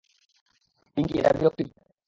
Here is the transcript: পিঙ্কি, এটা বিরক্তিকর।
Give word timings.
পিঙ্কি, 0.97 1.15
এটা 1.19 1.31
বিরক্তিকর। 1.39 1.91